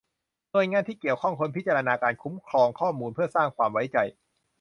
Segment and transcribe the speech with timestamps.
[0.51, 3.97] หน่วยงานที่เกี่ยวข้องควรพิจารณาการคุ้มครองข้อมูล เพื่อสร้างความไว้ใจ